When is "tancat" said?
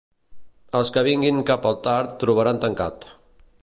2.67-3.11